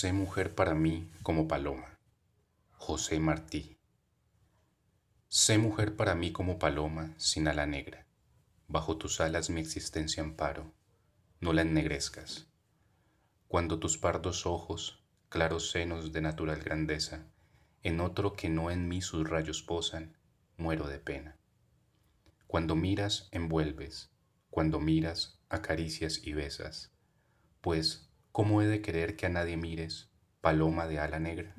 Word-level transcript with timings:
Sé 0.00 0.14
mujer 0.14 0.54
para 0.54 0.74
mí 0.74 1.06
como 1.22 1.46
paloma. 1.46 1.98
José 2.72 3.20
Martí. 3.20 3.76
Sé 5.28 5.58
mujer 5.58 5.94
para 5.94 6.14
mí 6.14 6.32
como 6.32 6.58
paloma 6.58 7.12
sin 7.18 7.46
ala 7.48 7.66
negra. 7.66 8.06
Bajo 8.66 8.96
tus 8.96 9.20
alas 9.20 9.50
mi 9.50 9.60
existencia 9.60 10.22
amparo, 10.22 10.72
no 11.40 11.52
la 11.52 11.60
ennegrezcas. 11.60 12.46
Cuando 13.46 13.78
tus 13.78 13.98
pardos 13.98 14.46
ojos, 14.46 15.04
claros 15.28 15.70
senos 15.70 16.14
de 16.14 16.22
natural 16.22 16.62
grandeza, 16.62 17.26
en 17.82 18.00
otro 18.00 18.32
que 18.32 18.48
no 18.48 18.70
en 18.70 18.88
mí 18.88 19.02
sus 19.02 19.28
rayos 19.28 19.62
posan, 19.62 20.16
muero 20.56 20.88
de 20.88 20.98
pena. 20.98 21.36
Cuando 22.46 22.74
miras, 22.74 23.28
envuelves, 23.32 24.10
cuando 24.48 24.80
miras, 24.80 25.42
acaricias 25.50 26.22
y 26.24 26.32
besas, 26.32 26.90
pues 27.60 28.09
¿Cómo 28.32 28.62
he 28.62 28.66
de 28.66 28.80
querer 28.80 29.16
que 29.16 29.26
a 29.26 29.28
nadie 29.28 29.56
mires, 29.56 30.08
paloma 30.40 30.86
de 30.86 31.00
ala 31.00 31.18
negra? 31.18 31.56